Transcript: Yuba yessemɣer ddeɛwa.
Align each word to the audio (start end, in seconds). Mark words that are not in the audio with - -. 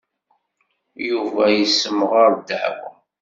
Yuba 1.09 1.43
yessemɣer 1.57 2.27
ddeɛwa. 2.37 2.91